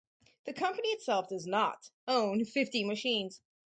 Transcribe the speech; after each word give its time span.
The 0.45 0.53
company 0.53 0.87
itself 0.87 1.29
does 1.29 1.45
"not" 1.45 1.91
own 2.07 2.43
fifty 2.45 2.83
machines. 2.83 3.39